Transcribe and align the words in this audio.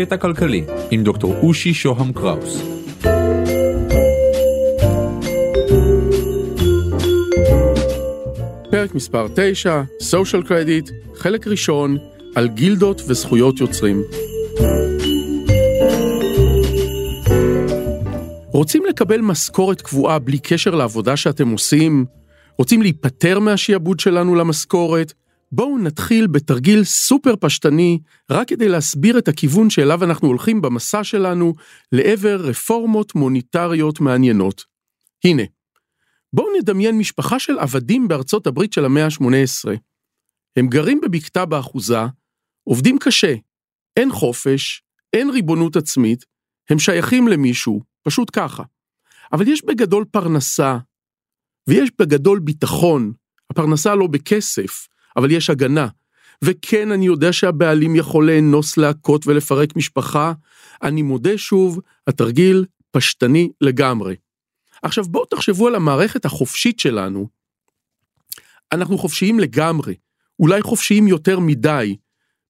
קטע 0.00 0.16
כלכלי 0.16 0.64
עם 0.90 1.02
דוקטור 1.02 1.34
אושי 1.42 1.74
שוהם 1.74 2.12
קראוס. 2.12 2.62
פרק 8.70 8.94
מספר 8.94 9.26
9, 9.36 9.82
Social 10.00 10.46
Credit, 10.46 10.90
חלק 11.14 11.46
ראשון, 11.46 11.96
על 12.34 12.48
גילדות 12.48 13.02
וזכויות 13.08 13.60
יוצרים. 13.60 14.02
רוצים 18.52 18.84
לקבל 18.88 19.20
משכורת 19.20 19.80
קבועה 19.80 20.18
בלי 20.18 20.38
קשר 20.38 20.74
לעבודה 20.74 21.16
שאתם 21.16 21.48
עושים? 21.48 22.04
רוצים 22.58 22.82
להיפטר 22.82 23.38
מהשיעבוד 23.38 24.00
שלנו 24.00 24.34
למשכורת? 24.34 25.12
בואו 25.52 25.78
נתחיל 25.78 26.26
בתרגיל 26.26 26.84
סופר 26.84 27.34
פשטני, 27.40 27.98
רק 28.30 28.48
כדי 28.48 28.68
להסביר 28.68 29.18
את 29.18 29.28
הכיוון 29.28 29.70
שאליו 29.70 30.04
אנחנו 30.04 30.28
הולכים 30.28 30.62
במסע 30.62 31.04
שלנו 31.04 31.54
לעבר 31.92 32.36
רפורמות 32.40 33.14
מוניטריות 33.14 34.00
מעניינות. 34.00 34.64
הנה, 35.24 35.42
בואו 36.32 36.48
נדמיין 36.58 36.98
משפחה 36.98 37.38
של 37.38 37.58
עבדים 37.58 38.08
בארצות 38.08 38.46
הברית 38.46 38.72
של 38.72 38.84
המאה 38.84 39.04
ה-18. 39.04 39.70
הם 40.56 40.68
גרים 40.68 41.00
בבקתה 41.00 41.46
באחוזה, 41.46 42.00
עובדים 42.64 42.98
קשה, 42.98 43.34
אין 43.96 44.12
חופש, 44.12 44.82
אין 45.12 45.30
ריבונות 45.30 45.76
עצמית, 45.76 46.24
הם 46.70 46.78
שייכים 46.78 47.28
למישהו, 47.28 47.80
פשוט 48.02 48.30
ככה. 48.32 48.62
אבל 49.32 49.48
יש 49.48 49.64
בגדול 49.64 50.04
פרנסה, 50.04 50.78
ויש 51.68 51.90
בגדול 51.98 52.38
ביטחון, 52.38 53.12
הפרנסה 53.50 53.94
לא 53.94 54.06
בכסף, 54.06 54.86
אבל 55.16 55.30
יש 55.30 55.50
הגנה. 55.50 55.88
וכן, 56.44 56.92
אני 56.92 57.06
יודע 57.06 57.32
שהבעלים 57.32 57.96
יכול 57.96 58.30
לאנוס, 58.30 58.76
להכות 58.76 59.26
ולפרק 59.26 59.76
משפחה. 59.76 60.32
אני 60.82 61.02
מודה 61.02 61.38
שוב, 61.38 61.80
התרגיל 62.06 62.64
פשטני 62.90 63.50
לגמרי. 63.60 64.16
עכשיו 64.82 65.04
בואו 65.04 65.24
תחשבו 65.24 65.66
על 65.66 65.74
המערכת 65.74 66.24
החופשית 66.24 66.80
שלנו. 66.80 67.28
אנחנו 68.72 68.98
חופשיים 68.98 69.40
לגמרי, 69.40 69.94
אולי 70.38 70.62
חופשיים 70.62 71.08
יותר 71.08 71.38
מדי. 71.38 71.96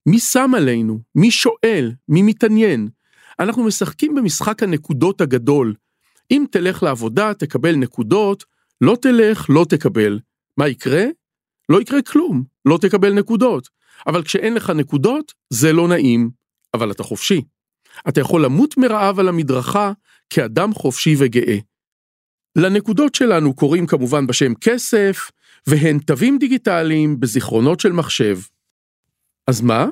מי 0.07 0.19
שם 0.19 0.51
עלינו? 0.57 1.01
מי 1.15 1.31
שואל? 1.31 1.93
מי 2.09 2.23
מתעניין? 2.23 2.89
אנחנו 3.41 3.65
משחקים 3.65 4.15
במשחק 4.15 4.63
הנקודות 4.63 5.21
הגדול. 5.21 5.75
אם 6.31 6.45
תלך 6.51 6.83
לעבודה, 6.83 7.35
תקבל 7.35 7.77
נקודות, 7.77 8.45
לא 8.81 8.97
תלך, 9.03 9.47
לא 9.49 9.67
תקבל. 9.69 10.21
מה 10.57 10.69
יקרה? 10.69 11.05
לא 11.69 11.81
יקרה 11.81 12.03
כלום, 12.03 12.45
לא 12.65 12.79
תקבל 12.81 13.13
נקודות. 13.13 13.69
אבל 14.07 14.23
כשאין 14.23 14.55
לך 14.55 14.71
נקודות, 14.71 15.33
זה 15.51 15.73
לא 15.73 15.89
נעים, 15.89 16.31
אבל 16.75 16.91
אתה 16.91 17.03
חופשי. 17.03 17.43
אתה 18.09 18.21
יכול 18.21 18.45
למות 18.45 18.77
מרעב 18.77 19.19
על 19.19 19.29
המדרכה 19.29 19.93
כאדם 20.31 20.75
חופשי 20.75 21.15
וגאה. 21.19 21.59
לנקודות 22.57 23.15
שלנו 23.15 23.55
קוראים 23.55 23.87
כמובן 23.87 24.27
בשם 24.27 24.55
כסף, 24.55 25.31
והן 25.67 25.99
תווים 25.99 26.39
דיגיטליים 26.39 27.21
בזיכרונות 27.21 27.81
של 27.81 27.93
מחשב. 27.93 28.39
אז 29.47 29.61
מה? 29.61 29.87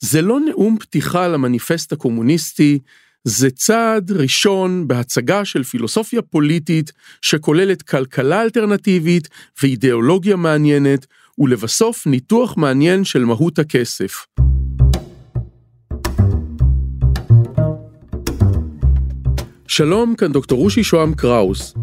זה 0.00 0.22
לא 0.22 0.40
נאום 0.40 0.78
פתיחה 0.78 1.28
למניפסט 1.28 1.92
הקומוניסטי, 1.92 2.78
זה 3.24 3.50
צעד 3.50 4.10
ראשון 4.10 4.88
בהצגה 4.88 5.44
של 5.44 5.64
פילוסופיה 5.64 6.22
פוליטית 6.22 6.92
שכוללת 7.22 7.82
כלכלה 7.82 8.42
אלטרנטיבית 8.42 9.28
ואידיאולוגיה 9.62 10.36
מעניינת, 10.36 11.06
ולבסוף 11.38 12.06
ניתוח 12.06 12.56
מעניין 12.56 13.04
של 13.04 13.24
מהות 13.24 13.58
הכסף. 13.58 14.26
שלום, 19.68 20.14
כאן 20.14 20.32
דוקטור 20.32 20.58
רושי 20.58 20.84
שוהם 20.84 21.14
קראוס. 21.14 21.74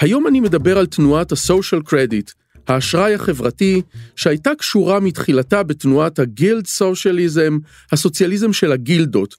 היום 0.00 0.26
אני 0.26 0.40
מדבר 0.40 0.78
על 0.78 0.86
תנועת 0.86 1.32
ה-social 1.32 1.88
credit, 1.88 2.32
האשראי 2.68 3.14
החברתי, 3.14 3.82
שהייתה 4.16 4.50
קשורה 4.58 5.00
מתחילתה 5.00 5.62
בתנועת 5.62 6.18
הגילד 6.18 6.66
סוציאליזם, 6.66 7.58
הסוציאליזם 7.92 8.52
של 8.52 8.72
הגילדות. 8.72 9.34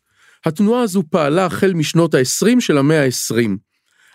התנועה 0.46 0.82
הזו 0.82 1.04
פעלה 1.10 1.46
החל 1.46 1.74
משנות 1.74 2.14
ה-20 2.14 2.60
של 2.60 2.78
המאה 2.78 3.06
ה-20. 3.06 3.73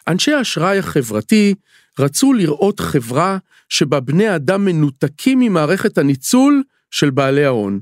אנשי 0.08 0.32
האשראי 0.32 0.78
החברתי 0.78 1.54
רצו 1.98 2.32
לראות 2.32 2.80
חברה 2.80 3.38
שבה 3.68 4.00
בני 4.00 4.36
אדם 4.36 4.64
מנותקים 4.64 5.38
ממערכת 5.38 5.98
הניצול 5.98 6.62
של 6.90 7.10
בעלי 7.10 7.44
ההון. 7.44 7.80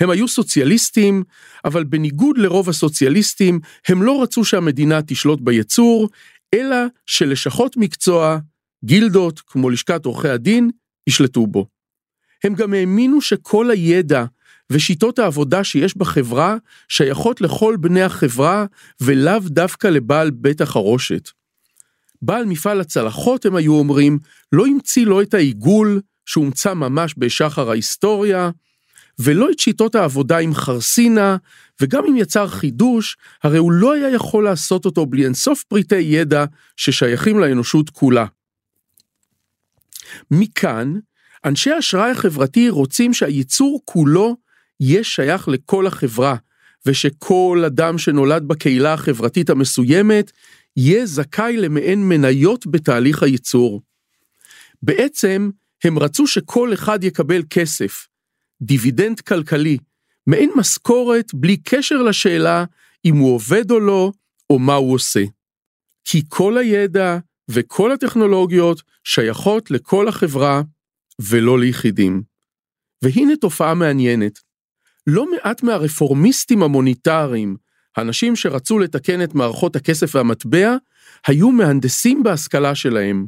הם 0.00 0.10
היו 0.10 0.28
סוציאליסטים, 0.28 1.22
אבל 1.64 1.84
בניגוד 1.84 2.38
לרוב 2.38 2.68
הסוציאליסטים, 2.68 3.60
הם 3.88 4.02
לא 4.02 4.22
רצו 4.22 4.44
שהמדינה 4.44 5.02
תשלוט 5.02 5.40
ביצור, 5.40 6.08
אלא 6.54 6.76
שלשכות 7.06 7.76
מקצוע, 7.76 8.38
גילדות, 8.84 9.40
כמו 9.40 9.70
לשכת 9.70 10.04
עורכי 10.04 10.28
הדין, 10.28 10.70
ישלטו 11.06 11.46
בו. 11.46 11.66
הם 12.44 12.54
גם 12.54 12.74
האמינו 12.74 13.20
שכל 13.20 13.70
הידע 13.70 14.24
ושיטות 14.70 15.18
העבודה 15.18 15.64
שיש 15.64 15.96
בחברה 15.96 16.56
שייכות 16.88 17.40
לכל 17.40 17.76
בני 17.80 18.02
החברה 18.02 18.66
ולאו 19.00 19.40
דווקא 19.40 19.86
לבעל 19.86 20.30
בית 20.30 20.60
החרושת. 20.60 21.30
בעל 22.22 22.44
מפעל 22.44 22.80
הצלחות, 22.80 23.46
הם 23.46 23.56
היו 23.56 23.74
אומרים, 23.74 24.18
לא 24.52 24.66
המציא 24.66 25.06
לא 25.06 25.22
את 25.22 25.34
העיגול 25.34 26.00
שהומצא 26.26 26.74
ממש 26.74 27.14
בשחר 27.18 27.70
ההיסטוריה, 27.70 28.50
ולא 29.18 29.50
את 29.50 29.58
שיטות 29.58 29.94
העבודה 29.94 30.38
עם 30.38 30.54
חרסינה, 30.54 31.36
וגם 31.80 32.04
אם 32.08 32.16
יצר 32.16 32.48
חידוש, 32.48 33.16
הרי 33.42 33.58
הוא 33.58 33.72
לא 33.72 33.92
היה 33.92 34.10
יכול 34.10 34.44
לעשות 34.44 34.84
אותו 34.84 35.06
בלי 35.06 35.24
אינסוף 35.24 35.62
פריטי 35.62 35.96
ידע 35.96 36.44
ששייכים 36.76 37.38
לאנושות 37.38 37.90
כולה. 37.90 38.26
מכאן, 40.30 40.94
אנשי 41.44 41.70
האשראי 41.70 42.10
החברתי 42.10 42.70
רוצים 42.70 43.14
שהייצור 43.14 43.80
כולו 43.84 44.36
יהיה 44.80 45.04
שייך 45.04 45.48
לכל 45.48 45.86
החברה, 45.86 46.36
ושכל 46.86 47.62
אדם 47.66 47.98
שנולד 47.98 48.48
בקהילה 48.48 48.92
החברתית 48.92 49.50
המסוימת 49.50 50.32
יהיה 50.76 51.06
זכאי 51.06 51.56
למעין 51.56 52.08
מניות 52.08 52.66
בתהליך 52.66 53.22
הייצור. 53.22 53.82
בעצם, 54.82 55.50
הם 55.84 55.98
רצו 55.98 56.26
שכל 56.26 56.74
אחד 56.74 57.04
יקבל 57.04 57.42
כסף, 57.50 58.08
דיבידנד 58.62 59.20
כלכלי, 59.20 59.78
מעין 60.26 60.50
משכורת 60.56 61.34
בלי 61.34 61.56
קשר 61.56 62.02
לשאלה 62.02 62.64
אם 63.04 63.16
הוא 63.16 63.34
עובד 63.34 63.70
או 63.70 63.80
לא, 63.80 64.12
או 64.50 64.58
מה 64.58 64.74
הוא 64.74 64.94
עושה. 64.94 65.24
כי 66.04 66.22
כל 66.28 66.58
הידע 66.58 67.18
וכל 67.50 67.92
הטכנולוגיות 67.92 68.82
שייכות 69.04 69.70
לכל 69.70 70.08
החברה 70.08 70.62
ולא 71.20 71.58
ליחידים. 71.58 72.22
והנה 73.02 73.36
תופעה 73.36 73.74
מעניינת. 73.74 74.38
לא 75.06 75.30
מעט 75.30 75.62
מהרפורמיסטים 75.62 76.62
המוניטריים, 76.62 77.56
האנשים 77.96 78.36
שרצו 78.36 78.78
לתקן 78.78 79.22
את 79.22 79.34
מערכות 79.34 79.76
הכסף 79.76 80.14
והמטבע, 80.14 80.76
היו 81.26 81.50
מהנדסים 81.50 82.22
בהשכלה 82.22 82.74
שלהם. 82.74 83.26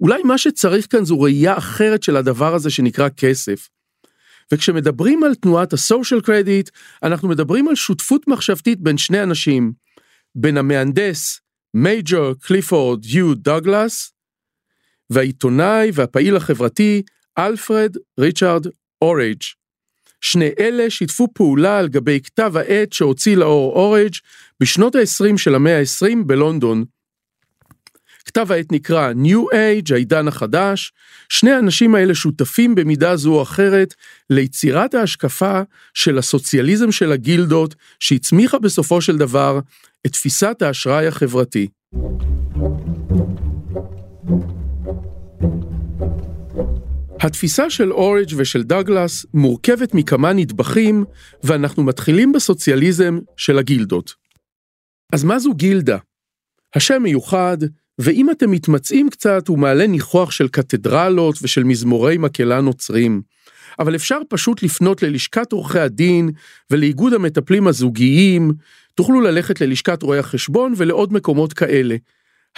אולי 0.00 0.22
מה 0.22 0.38
שצריך 0.38 0.86
כאן 0.90 1.04
זו 1.04 1.20
ראייה 1.20 1.58
אחרת 1.58 2.02
של 2.02 2.16
הדבר 2.16 2.54
הזה 2.54 2.70
שנקרא 2.70 3.08
כסף. 3.16 3.68
וכשמדברים 4.52 5.24
על 5.24 5.34
תנועת 5.34 5.72
ה-social 5.72 6.26
credit, 6.26 6.70
אנחנו 7.02 7.28
מדברים 7.28 7.68
על 7.68 7.74
שותפות 7.74 8.28
מחשבתית 8.28 8.80
בין 8.80 8.98
שני 8.98 9.22
אנשים, 9.22 9.72
בין 10.34 10.56
המהנדס 10.56 11.40
מייג'ור 11.74 12.34
קליפורד 12.40 13.04
יו 13.04 13.34
דוגלס, 13.34 14.12
והעיתונאי 15.10 15.90
והפעיל 15.94 16.36
החברתי 16.36 17.02
אלפרד 17.38 17.96
ריצ'רד 18.20 18.66
אורג'. 19.02 19.59
שני 20.20 20.50
אלה 20.58 20.90
שיתפו 20.90 21.28
פעולה 21.34 21.78
על 21.78 21.88
גבי 21.88 22.20
כתב 22.20 22.52
העת 22.56 22.92
שהוציא 22.92 23.36
לאור 23.36 23.72
אורג' 23.72 24.12
בשנות 24.60 24.94
ה-20 24.94 25.36
של 25.36 25.54
המאה 25.54 25.78
ה-20 25.78 26.16
בלונדון. 26.26 26.84
כתב 28.24 28.52
העת 28.52 28.72
נקרא 28.72 29.12
New 29.12 29.54
Age, 29.54 29.94
העידן 29.94 30.28
החדש. 30.28 30.92
שני 31.28 31.50
האנשים 31.50 31.94
האלה 31.94 32.14
שותפים 32.14 32.74
במידה 32.74 33.16
זו 33.16 33.34
או 33.34 33.42
אחרת 33.42 33.94
ליצירת 34.30 34.94
ההשקפה 34.94 35.60
של 35.94 36.18
הסוציאליזם 36.18 36.92
של 36.92 37.12
הגילדות, 37.12 37.74
שהצמיחה 38.00 38.58
בסופו 38.58 39.00
של 39.00 39.16
דבר 39.16 39.60
את 40.06 40.12
תפיסת 40.12 40.62
האשראי 40.62 41.06
החברתי. 41.06 41.68
התפיסה 47.20 47.70
של 47.70 47.92
אורג' 47.92 48.32
ושל 48.36 48.62
דגלס 48.62 49.26
מורכבת 49.34 49.94
מכמה 49.94 50.32
נדבכים, 50.32 51.04
ואנחנו 51.42 51.82
מתחילים 51.82 52.32
בסוציאליזם 52.32 53.18
של 53.36 53.58
הגילדות. 53.58 54.14
אז 55.12 55.24
מה 55.24 55.38
זו 55.38 55.54
גילדה? 55.54 55.98
השם 56.74 57.02
מיוחד, 57.02 57.58
ואם 57.98 58.30
אתם 58.30 58.50
מתמצאים 58.50 59.10
קצת, 59.10 59.48
הוא 59.48 59.58
מעלה 59.58 59.86
ניחוח 59.86 60.30
של 60.30 60.48
קתדרלות 60.48 61.36
ושל 61.42 61.64
מזמורי 61.64 62.18
מקהלה 62.18 62.60
נוצרים. 62.60 63.22
אבל 63.78 63.94
אפשר 63.94 64.18
פשוט 64.28 64.62
לפנות 64.62 65.02
ללשכת 65.02 65.52
עורכי 65.52 65.78
הדין 65.78 66.30
ולאיגוד 66.70 67.12
המטפלים 67.12 67.66
הזוגיים, 67.66 68.52
תוכלו 68.94 69.20
ללכת 69.20 69.60
ללשכת 69.60 70.02
רואי 70.02 70.18
החשבון 70.18 70.74
ולעוד 70.76 71.12
מקומות 71.12 71.52
כאלה. 71.52 71.96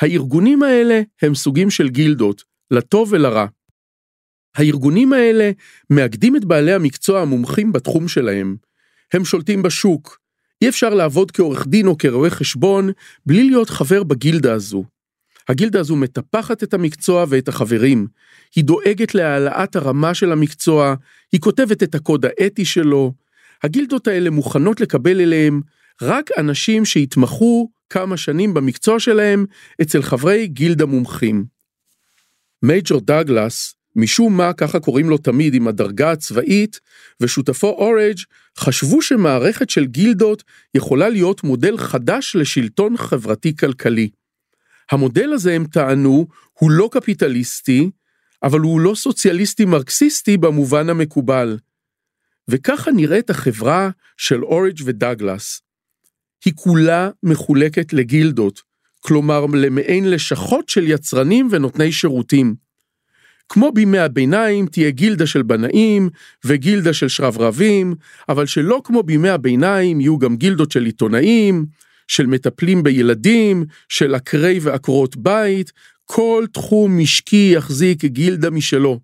הארגונים 0.00 0.62
האלה 0.62 1.00
הם 1.22 1.34
סוגים 1.34 1.70
של 1.70 1.88
גילדות, 1.88 2.44
לטוב 2.70 3.08
ולרע. 3.12 3.46
הארגונים 4.56 5.12
האלה 5.12 5.50
מאגדים 5.90 6.36
את 6.36 6.44
בעלי 6.44 6.72
המקצוע 6.72 7.20
המומחים 7.20 7.72
בתחום 7.72 8.08
שלהם. 8.08 8.56
הם 9.12 9.24
שולטים 9.24 9.62
בשוק. 9.62 10.18
אי 10.62 10.68
אפשר 10.68 10.94
לעבוד 10.94 11.30
כעורך 11.30 11.66
דין 11.66 11.86
או 11.86 11.98
כרואה 11.98 12.30
חשבון 12.30 12.90
בלי 13.26 13.44
להיות 13.44 13.70
חבר 13.70 14.02
בגילדה 14.02 14.52
הזו. 14.52 14.84
הגילדה 15.48 15.80
הזו 15.80 15.96
מטפחת 15.96 16.62
את 16.62 16.74
המקצוע 16.74 17.24
ואת 17.28 17.48
החברים. 17.48 18.06
היא 18.54 18.64
דואגת 18.64 19.14
להעלאת 19.14 19.76
הרמה 19.76 20.14
של 20.14 20.32
המקצוע, 20.32 20.94
היא 21.32 21.40
כותבת 21.40 21.82
את 21.82 21.94
הקוד 21.94 22.26
האתי 22.26 22.64
שלו. 22.64 23.12
הגילדות 23.62 24.08
האלה 24.08 24.30
מוכנות 24.30 24.80
לקבל 24.80 25.20
אליהם 25.20 25.60
רק 26.02 26.30
אנשים 26.38 26.84
שהתמחו 26.84 27.70
כמה 27.90 28.16
שנים 28.16 28.54
במקצוע 28.54 29.00
שלהם 29.00 29.46
אצל 29.82 30.02
חברי 30.02 30.46
גילדה 30.46 30.86
מומחים. 30.86 31.44
מייג'ור 32.62 33.00
דאגלס, 33.00 33.74
משום 33.96 34.36
מה 34.36 34.52
ככה 34.52 34.80
קוראים 34.80 35.08
לו 35.08 35.18
תמיד 35.18 35.54
עם 35.54 35.68
הדרגה 35.68 36.12
הצבאית, 36.12 36.80
ושותפו 37.20 37.68
אורג' 37.68 38.16
חשבו 38.58 39.02
שמערכת 39.02 39.70
של 39.70 39.86
גילדות 39.86 40.42
יכולה 40.74 41.08
להיות 41.08 41.44
מודל 41.44 41.78
חדש 41.78 42.36
לשלטון 42.36 42.96
חברתי-כלכלי. 42.96 44.08
המודל 44.90 45.32
הזה 45.32 45.54
הם 45.54 45.64
טענו 45.64 46.26
הוא 46.52 46.70
לא 46.70 46.88
קפיטליסטי, 46.92 47.90
אבל 48.42 48.60
הוא 48.60 48.80
לא 48.80 48.94
סוציאליסטי 48.94 49.64
מרקסיסטי 49.64 50.36
במובן 50.36 50.88
המקובל. 50.88 51.58
וככה 52.48 52.90
נראית 52.90 53.30
החברה 53.30 53.90
של 54.16 54.44
אורג' 54.44 54.80
ודאגלס. 54.84 55.60
היא 56.44 56.54
כולה 56.56 57.10
מחולקת 57.22 57.92
לגילדות, 57.92 58.62
כלומר 59.00 59.46
למעין 59.46 60.10
לשכות 60.10 60.68
של 60.68 60.88
יצרנים 60.88 61.48
ונותני 61.50 61.92
שירותים. 61.92 62.54
כמו 63.52 63.72
בימי 63.72 63.98
הביניים 63.98 64.66
תהיה 64.66 64.90
גילדה 64.90 65.26
של 65.26 65.42
בנאים 65.42 66.10
וגילדה 66.44 66.92
של 66.92 67.08
שרברבים, 67.08 67.94
אבל 68.28 68.46
שלא 68.46 68.80
כמו 68.84 69.02
בימי 69.02 69.28
הביניים 69.28 70.00
יהיו 70.00 70.18
גם 70.18 70.36
גילדות 70.36 70.72
של 70.72 70.84
עיתונאים, 70.84 71.66
של 72.08 72.26
מטפלים 72.26 72.82
בילדים, 72.82 73.64
של 73.88 74.14
עקרי 74.14 74.58
ועקרות 74.62 75.16
בית, 75.16 75.72
כל 76.04 76.44
תחום 76.52 76.98
משקי 76.98 77.52
יחזיק 77.54 78.04
גילדה 78.04 78.50
משלו. 78.50 79.00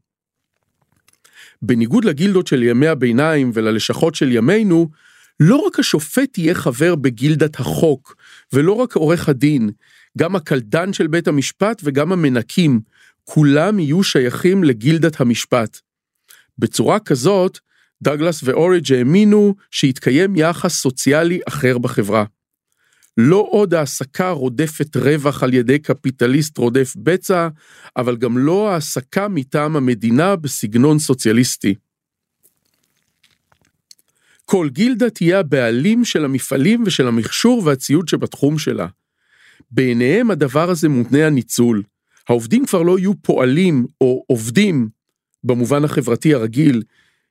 בניגוד 1.62 2.04
לגילדות 2.04 2.46
של 2.46 2.62
ימי 2.62 2.86
הביניים 2.86 3.50
וללשכות 3.54 4.14
של 4.14 4.32
ימינו, 4.32 4.88
לא 5.40 5.56
רק 5.56 5.78
השופט 5.78 6.38
יהיה 6.38 6.54
חבר 6.54 6.94
בגילדת 6.94 7.60
החוק, 7.60 8.16
ולא 8.52 8.72
רק 8.72 8.96
עורך 8.96 9.28
הדין, 9.28 9.70
גם 10.18 10.36
הקלדן 10.36 10.92
של 10.92 11.06
בית 11.06 11.28
המשפט 11.28 11.80
וגם 11.84 12.12
המנקים, 12.12 12.80
כולם 13.30 13.78
יהיו 13.78 14.02
שייכים 14.02 14.64
לגילדת 14.64 15.20
המשפט. 15.20 15.80
בצורה 16.58 16.98
כזאת, 17.00 17.58
דגלס 18.02 18.40
ואוריג' 18.42 18.92
האמינו 18.92 19.54
שיתקיים 19.70 20.36
יחס 20.36 20.74
סוציאלי 20.74 21.40
אחר 21.48 21.78
בחברה. 21.78 22.24
לא 23.16 23.46
עוד 23.50 23.74
העסקה 23.74 24.30
רודפת 24.30 24.96
רווח 24.96 25.42
על 25.42 25.54
ידי 25.54 25.78
קפיטליסט 25.78 26.58
רודף 26.58 26.94
בצע, 26.96 27.48
אבל 27.96 28.16
גם 28.16 28.38
לא 28.38 28.70
העסקה 28.70 29.28
מטעם 29.28 29.76
המדינה 29.76 30.36
בסגנון 30.36 30.98
סוציאליסטי. 30.98 31.74
כל 34.44 34.68
גילדה 34.72 35.10
תהיה 35.10 35.38
הבעלים 35.38 36.04
של 36.04 36.24
המפעלים 36.24 36.82
ושל 36.86 37.08
המכשור 37.08 37.62
והציוד 37.64 38.08
שבתחום 38.08 38.58
שלה. 38.58 38.86
בעיניהם 39.70 40.30
הדבר 40.30 40.70
הזה 40.70 40.88
מותנה 40.88 41.26
הניצול. 41.26 41.82
העובדים 42.28 42.66
כבר 42.66 42.82
לא 42.82 42.98
יהיו 42.98 43.22
פועלים 43.22 43.86
או 44.00 44.24
עובדים 44.26 44.88
במובן 45.44 45.84
החברתי 45.84 46.34
הרגיל, 46.34 46.82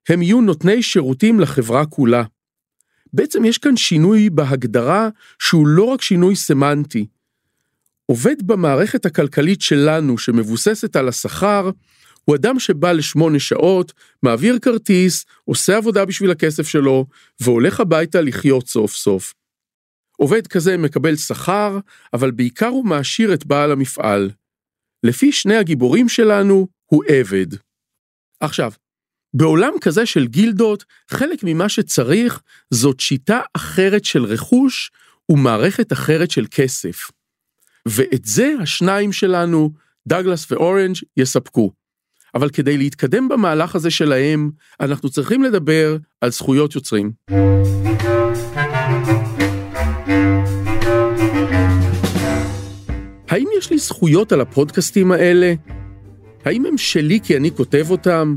הם 0.10 0.22
יהיו 0.22 0.42
נותני 0.42 0.84
שירותים 0.84 1.40
לחברה 1.40 1.86
כולה. 1.86 2.24
בעצם 3.14 3.46
יש 3.46 3.58
כאן 3.58 3.78
שינוי 3.78 4.30
בהגדרה 4.30 5.10
שהוא 5.40 5.68
לא 5.68 5.84
רק 5.84 6.02
שינוי 6.02 6.36
סמנטי. 6.36 7.06
עובד 8.06 8.36
במערכת 8.48 9.06
הכלכלית 9.06 9.62
שלנו 9.62 10.18
שמבוססת 10.18 10.96
על 10.96 11.08
השכר, 11.08 11.70
הוא 12.26 12.36
אדם 12.36 12.60
שבא 12.60 12.92
לשמונה 12.92 13.40
שעות, 13.40 13.94
מעביר 14.24 14.60
כרטיס, 14.60 15.26
עושה 15.46 15.78
עבודה 15.78 16.06
בשביל 16.06 16.32
הכסף 16.32 16.68
שלו, 16.68 17.06
והולך 17.40 17.80
הביתה 17.80 18.22
לחיות 18.22 18.68
סוף 18.68 18.96
סוף. 18.96 19.34
עובד 20.18 20.48
כזה 20.48 20.78
מקבל 20.78 21.16
שכר, 21.16 21.80
אבל 22.14 22.32
בעיקר 22.32 22.68
הוא 22.68 22.86
מעשיר 22.86 23.34
את 23.34 23.46
בעל 23.46 23.72
המפעל. 23.72 24.32
לפי 25.04 25.32
שני 25.32 25.56
הגיבורים 25.56 26.10
שלנו, 26.10 26.68
הוא 26.86 27.04
עבד. 27.08 27.48
עכשיו, 28.40 28.72
בעולם 29.34 29.74
כזה 29.82 30.06
של 30.06 30.28
גילדות, 30.28 30.84
חלק 31.12 31.40
ממה 31.44 31.70
שצריך 31.70 32.42
זאת 32.72 33.00
שיטה 33.00 33.42
אחרת 33.54 34.06
של 34.06 34.24
רכוש 34.24 34.92
ומערכת 35.30 35.94
אחרת 35.94 36.32
של 36.32 36.46
כסף. 36.52 37.12
ואת 37.88 38.26
זה 38.26 38.54
השניים 38.62 39.14
שלנו, 39.14 39.72
דגלס 40.08 40.52
ואורנג', 40.52 40.96
יספקו. 41.18 41.72
אבל 42.36 42.50
כדי 42.50 42.78
להתקדם 42.78 43.30
במהלך 43.30 43.76
הזה 43.76 43.92
שלהם, 43.92 44.52
אנחנו 44.80 45.10
צריכים 45.10 45.44
לדבר 45.44 45.98
על 46.22 46.32
זכויות 46.32 46.76
יוצרים. 46.76 47.12
יש 53.58 53.72
לי 53.72 53.78
זכויות 53.78 54.32
על 54.32 54.42
הפודקאסטים 54.42 55.12
האלה? 55.12 55.54
האם 56.46 56.66
הם 56.66 56.78
שלי 56.78 57.20
כי 57.24 57.38
אני 57.38 57.52
כותב 57.52 57.86
אותם? 57.90 58.36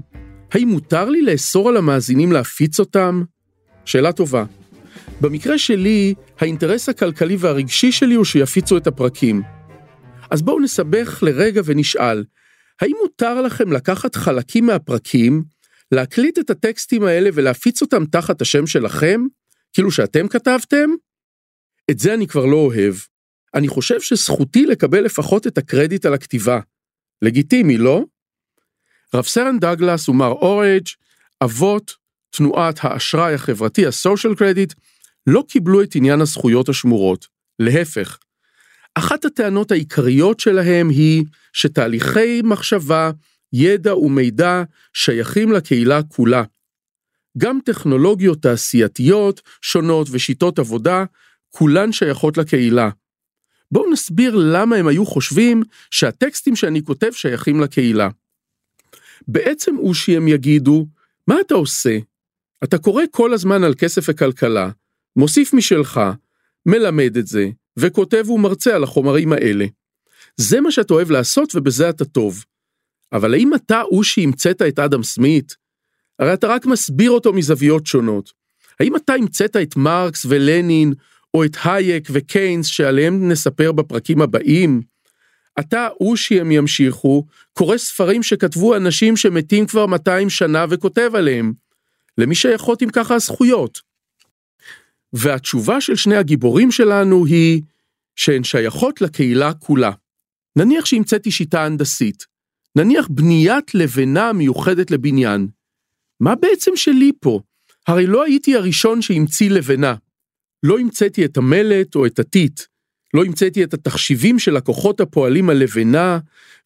האם 0.52 0.68
מותר 0.68 1.08
לי 1.08 1.22
לאסור 1.22 1.68
על 1.68 1.76
המאזינים 1.76 2.32
להפיץ 2.32 2.80
אותם? 2.80 3.22
שאלה 3.84 4.12
טובה. 4.12 4.44
במקרה 5.20 5.58
שלי, 5.58 6.14
האינטרס 6.38 6.88
הכלכלי 6.88 7.36
והרגשי 7.38 7.92
שלי 7.92 8.14
הוא 8.14 8.24
שיפיצו 8.24 8.76
את 8.76 8.86
הפרקים. 8.86 9.42
אז 10.30 10.42
בואו 10.42 10.60
נסבך 10.60 11.22
לרגע 11.22 11.60
ונשאל, 11.64 12.24
האם 12.80 12.92
מותר 13.02 13.42
לכם 13.42 13.72
לקחת 13.72 14.14
חלקים 14.14 14.66
מהפרקים, 14.66 15.42
להקליט 15.92 16.38
את 16.38 16.50
הטקסטים 16.50 17.02
האלה 17.02 17.30
ולהפיץ 17.34 17.82
אותם 17.82 18.04
תחת 18.04 18.40
השם 18.40 18.66
שלכם, 18.66 19.20
כאילו 19.72 19.90
שאתם 19.90 20.28
כתבתם? 20.28 20.90
את 21.90 21.98
זה 21.98 22.14
אני 22.14 22.26
כבר 22.26 22.46
לא 22.46 22.56
אוהב. 22.56 22.94
אני 23.54 23.68
חושב 23.68 24.00
שזכותי 24.00 24.66
לקבל 24.66 25.00
לפחות 25.00 25.46
את 25.46 25.58
הקרדיט 25.58 26.06
על 26.06 26.14
הכתיבה. 26.14 26.60
לגיטימי, 27.22 27.76
לא? 27.76 28.04
רב 29.14 29.24
סרן 29.24 29.58
דגלס 29.58 30.08
ומר 30.08 30.32
אורג', 30.32 30.86
אבות 31.44 31.92
תנועת 32.30 32.78
האשראי 32.82 33.34
החברתי, 33.34 33.86
ה-social 33.86 34.36
credit, 34.38 34.74
לא 35.26 35.44
קיבלו 35.48 35.82
את 35.82 35.94
עניין 35.94 36.20
הזכויות 36.20 36.68
השמורות. 36.68 37.26
להפך. 37.58 38.18
אחת 38.94 39.24
הטענות 39.24 39.70
העיקריות 39.70 40.40
שלהם 40.40 40.88
היא 40.88 41.24
שתהליכי 41.52 42.42
מחשבה, 42.42 43.10
ידע 43.52 43.96
ומידע 43.96 44.62
שייכים 44.92 45.52
לקהילה 45.52 46.00
כולה. 46.02 46.42
גם 47.38 47.58
טכנולוגיות 47.64 48.42
תעשייתיות 48.42 49.40
שונות 49.62 50.08
ושיטות 50.10 50.58
עבודה, 50.58 51.04
כולן 51.50 51.92
שייכות 51.92 52.38
לקהילה. 52.38 52.90
בואו 53.72 53.90
נסביר 53.90 54.36
למה 54.36 54.76
הם 54.76 54.86
היו 54.86 55.06
חושבים 55.06 55.62
שהטקסטים 55.90 56.56
שאני 56.56 56.82
כותב 56.84 57.10
שייכים 57.12 57.60
לקהילה. 57.60 58.08
בעצם 59.28 59.78
אושי 59.78 60.16
הם 60.16 60.28
יגידו, 60.28 60.86
מה 61.26 61.40
אתה 61.40 61.54
עושה? 61.54 61.98
אתה 62.64 62.78
קורא 62.78 63.02
כל 63.10 63.34
הזמן 63.34 63.64
על 63.64 63.74
כסף 63.74 64.04
וכלכלה, 64.08 64.70
מוסיף 65.16 65.54
משלך, 65.54 66.00
מלמד 66.66 67.16
את 67.16 67.26
זה, 67.26 67.48
וכותב 67.76 68.30
ומרצה 68.30 68.74
על 68.74 68.84
החומרים 68.84 69.32
האלה. 69.32 69.66
זה 70.36 70.60
מה 70.60 70.72
שאתה 70.72 70.94
אוהב 70.94 71.10
לעשות 71.10 71.54
ובזה 71.54 71.90
אתה 71.90 72.04
טוב. 72.04 72.44
אבל 73.12 73.34
האם 73.34 73.54
אתה 73.54 73.80
הוא 73.80 74.02
שהמצאת 74.02 74.62
את 74.62 74.78
אדם 74.78 75.02
סמית? 75.02 75.56
הרי 76.18 76.34
אתה 76.34 76.46
רק 76.46 76.66
מסביר 76.66 77.10
אותו 77.10 77.32
מזוויות 77.32 77.86
שונות. 77.86 78.32
האם 78.80 78.96
אתה 78.96 79.12
המצאת 79.14 79.56
את 79.56 79.76
מרקס 79.76 80.26
ולנין, 80.28 80.94
או 81.34 81.44
את 81.44 81.56
הייק 81.64 82.08
וקיינס 82.12 82.66
שעליהם 82.66 83.28
נספר 83.28 83.72
בפרקים 83.72 84.22
הבאים? 84.22 84.80
אתה 85.60 85.88
הוא 85.98 86.16
שהם 86.16 86.50
ימשיכו, 86.50 87.26
קורא 87.52 87.76
ספרים 87.76 88.22
שכתבו 88.22 88.76
אנשים 88.76 89.16
שמתים 89.16 89.66
כבר 89.66 89.86
200 89.86 90.30
שנה 90.30 90.64
וכותב 90.70 91.10
עליהם. 91.14 91.52
למי 92.18 92.34
שייכות 92.34 92.82
אם 92.82 92.90
ככה 92.90 93.14
הזכויות? 93.14 93.80
והתשובה 95.12 95.80
של 95.80 95.96
שני 95.96 96.16
הגיבורים 96.16 96.70
שלנו 96.70 97.26
היא 97.26 97.62
שהן 98.16 98.44
שייכות 98.44 99.00
לקהילה 99.00 99.54
כולה. 99.54 99.90
נניח 100.56 100.84
שהמצאתי 100.84 101.30
שיטה 101.30 101.64
הנדסית, 101.64 102.26
נניח 102.76 103.08
בניית 103.10 103.74
לבנה 103.74 104.32
מיוחדת 104.32 104.90
לבניין. 104.90 105.48
מה 106.20 106.34
בעצם 106.34 106.76
שלי 106.76 107.12
פה? 107.20 107.40
הרי 107.86 108.06
לא 108.06 108.24
הייתי 108.24 108.56
הראשון 108.56 109.02
שהמציא 109.02 109.50
לבנה. 109.50 109.94
לא 110.62 110.78
המצאתי 110.78 111.24
את 111.24 111.36
המלט 111.36 111.94
או 111.94 112.06
את 112.06 112.18
הטיט. 112.18 112.60
לא 113.14 113.24
המצאתי 113.24 113.64
את 113.64 113.74
התחשיבים 113.74 114.38
של 114.38 114.56
הכוחות 114.56 115.00
הפועלים 115.00 115.50
על 115.50 115.56
לבנה, 115.56 116.18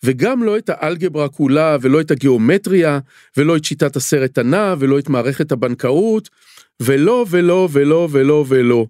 וגם 0.03 0.43
לא 0.43 0.59
את 0.59 0.71
האלגברה 0.73 1.29
כולה, 1.29 1.77
ולא 1.81 2.01
את 2.01 2.11
הגיאומטריה, 2.11 2.99
ולא 3.37 3.57
את 3.57 3.65
שיטת 3.65 3.97
הסרט 3.97 4.39
הנע, 4.39 4.75
ולא 4.79 4.99
את 4.99 5.09
מערכת 5.09 5.53
הבנקאות, 5.53 6.31
ולא 6.83 7.27
ולא 7.31 7.69
ולא 7.73 8.09
ולא 8.11 8.45
ולא. 8.49 8.87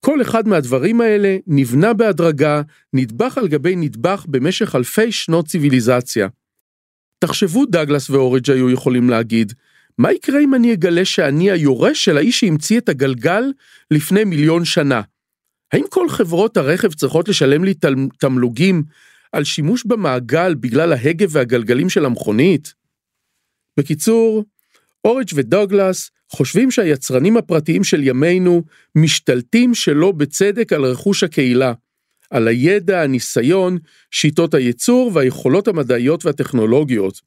כל 0.00 0.22
אחד 0.22 0.48
מהדברים 0.48 1.00
האלה 1.00 1.36
נבנה 1.46 1.92
בהדרגה, 1.92 2.62
נדבך 2.92 3.38
על 3.38 3.48
גבי 3.48 3.76
נדבך 3.76 4.24
במשך 4.28 4.74
אלפי 4.74 5.12
שנות 5.12 5.46
ציוויליזציה. 5.46 6.28
תחשבו 7.18 7.66
דגלס 7.66 8.10
ואוריג' 8.10 8.50
היו 8.50 8.70
יכולים 8.70 9.10
להגיד, 9.10 9.52
מה 9.98 10.12
יקרה 10.12 10.40
אם 10.40 10.54
אני 10.54 10.72
אגלה 10.72 11.04
שאני 11.04 11.50
היורש 11.50 12.04
של 12.04 12.16
האיש 12.16 12.40
שהמציא 12.40 12.78
את 12.78 12.88
הגלגל 12.88 13.42
לפני 13.90 14.24
מיליון 14.24 14.64
שנה? 14.64 15.02
האם 15.72 15.84
כל 15.90 16.08
חברות 16.08 16.56
הרכב 16.56 16.92
צריכות 16.92 17.28
לשלם 17.28 17.64
לי 17.64 17.74
תמלוגים 18.18 18.82
על 19.32 19.44
שימוש 19.44 19.84
במעגל 19.84 20.54
בגלל 20.54 20.92
ההגה 20.92 21.26
והגלגלים 21.30 21.88
של 21.88 22.04
המכונית? 22.04 22.74
בקיצור, 23.78 24.44
אוריג' 25.04 25.28
ודוגלס 25.34 26.10
חושבים 26.28 26.70
שהיצרנים 26.70 27.36
הפרטיים 27.36 27.84
של 27.84 28.02
ימינו 28.02 28.62
משתלטים 28.94 29.74
שלא 29.74 30.12
בצדק 30.12 30.72
על 30.72 30.84
רכוש 30.84 31.22
הקהילה, 31.22 31.72
על 32.30 32.48
הידע, 32.48 33.02
הניסיון, 33.02 33.78
שיטות 34.10 34.54
הייצור 34.54 35.10
והיכולות 35.14 35.68
המדעיות 35.68 36.24
והטכנולוגיות. 36.24 37.20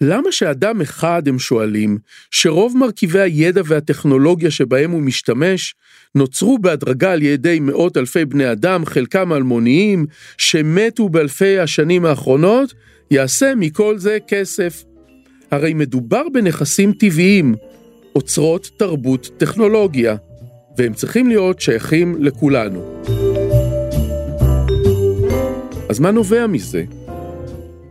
למה 0.00 0.32
שאדם 0.32 0.80
אחד, 0.80 1.28
הם 1.28 1.38
שואלים, 1.38 1.98
שרוב 2.30 2.76
מרכיבי 2.76 3.20
הידע 3.20 3.62
והטכנולוגיה 3.64 4.50
שבהם 4.50 4.90
הוא 4.90 5.02
משתמש, 5.02 5.74
נוצרו 6.14 6.58
בהדרגה 6.58 7.12
על 7.12 7.22
ידי 7.22 7.60
מאות 7.60 7.96
אלפי 7.96 8.24
בני 8.24 8.52
אדם, 8.52 8.86
חלקם 8.86 9.32
אלמוניים, 9.32 10.06
שמתו 10.38 11.08
באלפי 11.08 11.58
השנים 11.58 12.04
האחרונות, 12.04 12.74
יעשה 13.10 13.52
מכל 13.56 13.98
זה 13.98 14.18
כסף. 14.28 14.84
הרי 15.50 15.74
מדובר 15.74 16.22
בנכסים 16.32 16.92
טבעיים, 16.92 17.54
אוצרות 18.14 18.70
תרבות 18.76 19.30
טכנולוגיה, 19.36 20.16
והם 20.78 20.94
צריכים 20.94 21.28
להיות 21.28 21.60
שייכים 21.60 22.16
לכולנו. 22.18 23.02
אז 25.88 26.00
מה 26.00 26.10
נובע 26.10 26.46
מזה? 26.46 26.84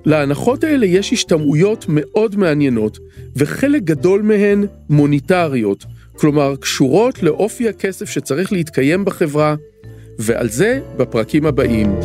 להנחות 0.09 0.63
האלה 0.63 0.85
יש 0.85 1.13
השתמעויות 1.13 1.85
מאוד 1.87 2.35
מעניינות, 2.35 2.97
וחלק 3.35 3.83
גדול 3.83 4.21
מהן 4.21 4.65
מוניטריות, 4.89 5.85
כלומר 6.17 6.55
קשורות 6.55 7.23
לאופי 7.23 7.69
הכסף 7.69 8.09
שצריך 8.09 8.53
להתקיים 8.53 9.05
בחברה, 9.05 9.55
ועל 10.19 10.49
זה 10.49 10.79
בפרקים 10.97 11.45
הבאים. 11.45 11.95